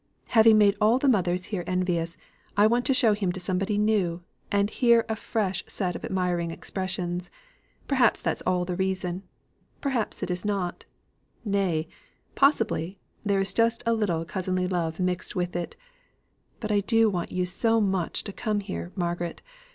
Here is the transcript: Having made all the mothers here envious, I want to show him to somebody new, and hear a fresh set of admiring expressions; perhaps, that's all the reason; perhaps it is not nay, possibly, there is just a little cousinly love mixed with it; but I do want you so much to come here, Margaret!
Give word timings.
Having 0.29 0.57
made 0.57 0.75
all 0.81 0.97
the 0.97 1.07
mothers 1.07 1.45
here 1.53 1.63
envious, 1.67 2.17
I 2.57 2.65
want 2.65 2.85
to 2.87 2.93
show 2.95 3.13
him 3.13 3.31
to 3.33 3.39
somebody 3.39 3.77
new, 3.77 4.23
and 4.51 4.67
hear 4.67 5.05
a 5.07 5.15
fresh 5.15 5.63
set 5.67 5.95
of 5.95 6.03
admiring 6.03 6.49
expressions; 6.49 7.29
perhaps, 7.87 8.19
that's 8.19 8.41
all 8.41 8.65
the 8.65 8.75
reason; 8.75 9.21
perhaps 9.79 10.23
it 10.23 10.31
is 10.31 10.43
not 10.43 10.85
nay, 11.45 11.87
possibly, 12.33 12.97
there 13.23 13.41
is 13.41 13.53
just 13.53 13.83
a 13.85 13.93
little 13.93 14.25
cousinly 14.25 14.65
love 14.65 14.99
mixed 14.99 15.35
with 15.35 15.55
it; 15.55 15.75
but 16.59 16.71
I 16.71 16.79
do 16.79 17.07
want 17.07 17.31
you 17.31 17.45
so 17.45 17.79
much 17.79 18.23
to 18.23 18.33
come 18.33 18.59
here, 18.59 18.91
Margaret! 18.95 19.43